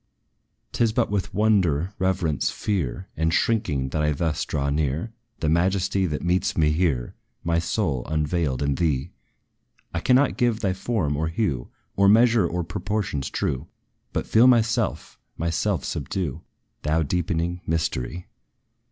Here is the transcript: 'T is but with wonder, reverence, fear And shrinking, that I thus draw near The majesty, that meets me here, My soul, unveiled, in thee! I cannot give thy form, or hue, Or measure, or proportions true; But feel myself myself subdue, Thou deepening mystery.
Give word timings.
'T 0.71 0.83
is 0.83 0.91
but 0.93 1.11
with 1.11 1.31
wonder, 1.31 1.93
reverence, 1.99 2.49
fear 2.49 3.07
And 3.15 3.31
shrinking, 3.31 3.89
that 3.89 4.01
I 4.01 4.13
thus 4.13 4.45
draw 4.45 4.71
near 4.71 5.13
The 5.41 5.47
majesty, 5.49 6.07
that 6.07 6.23
meets 6.23 6.57
me 6.57 6.71
here, 6.71 7.13
My 7.43 7.59
soul, 7.59 8.03
unveiled, 8.07 8.63
in 8.63 8.73
thee! 8.73 9.11
I 9.93 9.99
cannot 9.99 10.37
give 10.37 10.61
thy 10.61 10.73
form, 10.73 11.15
or 11.15 11.27
hue, 11.27 11.69
Or 11.95 12.09
measure, 12.09 12.47
or 12.47 12.63
proportions 12.63 13.29
true; 13.29 13.67
But 14.11 14.25
feel 14.25 14.47
myself 14.47 15.19
myself 15.37 15.85
subdue, 15.85 16.41
Thou 16.81 17.03
deepening 17.03 17.61
mystery. 17.67 18.25